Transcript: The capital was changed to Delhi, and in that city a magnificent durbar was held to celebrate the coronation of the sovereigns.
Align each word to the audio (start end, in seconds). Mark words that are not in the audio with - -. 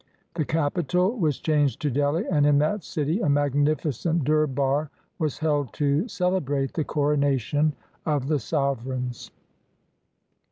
The 0.33 0.45
capital 0.45 1.15
was 1.15 1.37
changed 1.37 1.79
to 1.81 1.91
Delhi, 1.91 2.25
and 2.25 2.43
in 2.47 2.57
that 2.57 2.83
city 2.83 3.19
a 3.19 3.29
magnificent 3.29 4.23
durbar 4.23 4.89
was 5.19 5.37
held 5.37 5.73
to 5.73 6.07
celebrate 6.07 6.73
the 6.73 6.83
coronation 6.83 7.73
of 8.03 8.27
the 8.27 8.39
sovereigns. 8.39 9.29